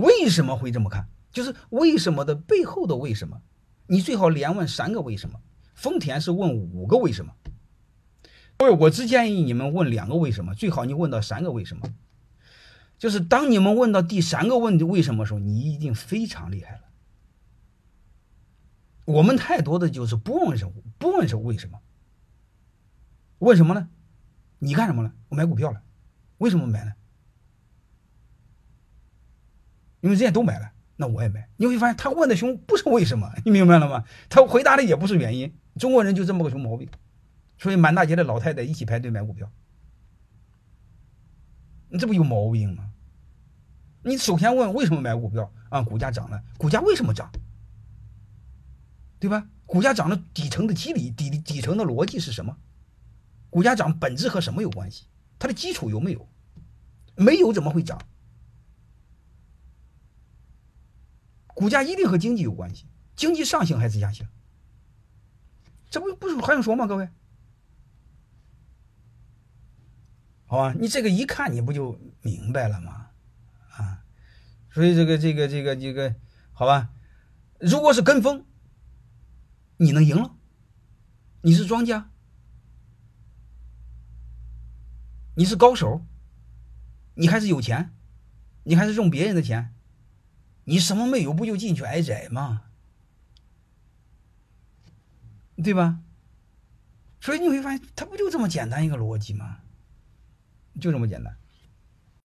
[0.00, 1.08] 为什么会这么看？
[1.32, 3.40] 就是为什么的背后的为什么？
[3.86, 5.40] 你最好连问三个为什么。
[5.74, 7.32] 丰田是问五个为什么？
[8.58, 11.88] 各位，我只建议你们问两个为什么，最好你问到三个为什么。
[12.98, 16.82] 就是当你们问到第三个问题为什么时候，你一定非常厉害了。
[19.06, 21.78] 我们太多的就是不问什么，不问是为什么。
[23.38, 23.88] 问什么呢？
[24.58, 25.14] 你干什么了？
[25.30, 25.80] 我买股票了，
[26.36, 26.92] 为什么买呢？
[30.00, 31.48] 因为人家都买了，那我也买。
[31.56, 34.04] 你会发现他问的熊不是为什么，你明白了吗？
[34.28, 35.54] 他回答的也不是原因。
[35.78, 36.88] 中国人就这么个熊毛病，
[37.58, 39.50] 所以满大街的老太太一起排队买股票，
[41.88, 42.90] 你这不有毛病吗？
[44.02, 45.82] 你首先问为什么买股票啊？
[45.82, 47.30] 股价涨了，股价为什么涨？
[49.18, 49.46] 对吧？
[49.66, 52.56] 股价涨的底层的机理、底底层的逻辑是什么？
[53.50, 55.04] 股价涨本质和什么有关系？
[55.38, 56.28] 它的基础有没有？
[57.16, 58.00] 没有怎么会涨？
[61.60, 64.26] 股价一定和经济有关系，经济上行还是下行？
[65.90, 66.86] 这不不是还用说吗？
[66.86, 67.10] 各位，
[70.46, 73.10] 好吧，你这个一看你不就明白了吗？
[73.76, 74.02] 啊，
[74.70, 76.16] 所以这个这个这个这个，
[76.54, 76.94] 好吧，
[77.58, 78.46] 如果是跟风，
[79.76, 80.34] 你能赢了？
[81.42, 82.10] 你是庄家，
[85.34, 86.06] 你是高手，
[87.12, 87.94] 你还是有钱，
[88.62, 89.74] 你还是用别人的钱，
[90.64, 92.62] 你什么没有，不就进去挨宰吗？
[95.56, 96.00] 对吧？
[97.20, 99.58] 所以你会发现，它不就这么简单一个逻辑吗？
[100.80, 101.36] 就这么简单。